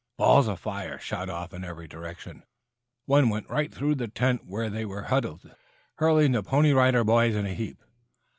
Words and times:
Balls 0.17 0.47
of 0.47 0.59
fire 0.59 0.97
shot 0.97 1.29
off 1.29 1.53
in 1.53 1.63
every 1.63 1.87
direction. 1.87 2.41
One 3.05 3.29
went 3.29 3.47
right 3.51 3.71
through 3.71 3.93
the 3.93 4.07
tent 4.07 4.45
where 4.45 4.67
they 4.67 4.83
were 4.83 5.03
huddled, 5.03 5.53
hurling 5.99 6.31
the 6.31 6.41
Pony 6.41 6.71
Rider 6.71 7.03
Boys 7.03 7.35
in 7.35 7.45
a 7.45 7.53
heap. 7.53 7.83